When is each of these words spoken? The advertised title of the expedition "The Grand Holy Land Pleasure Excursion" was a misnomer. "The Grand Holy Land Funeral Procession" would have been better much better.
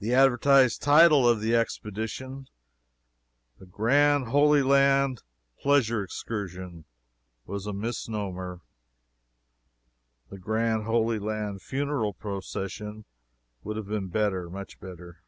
The 0.00 0.12
advertised 0.12 0.82
title 0.82 1.28
of 1.28 1.40
the 1.40 1.54
expedition 1.54 2.48
"The 3.60 3.66
Grand 3.66 4.26
Holy 4.30 4.60
Land 4.60 5.22
Pleasure 5.62 6.02
Excursion" 6.02 6.84
was 7.46 7.64
a 7.64 7.72
misnomer. 7.72 8.60
"The 10.30 10.38
Grand 10.38 10.82
Holy 10.82 11.20
Land 11.20 11.62
Funeral 11.62 12.12
Procession" 12.12 13.04
would 13.62 13.76
have 13.76 13.86
been 13.86 14.08
better 14.08 14.50
much 14.50 14.80
better. 14.80 15.22